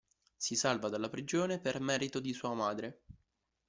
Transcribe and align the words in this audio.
Si 0.35 0.55
salva 0.55 0.89
dalla 0.89 1.09
prigione 1.09 1.59
per 1.59 1.79
merito 1.79 2.19
di 2.19 2.33
sua 2.33 2.55
madre. 2.55 3.03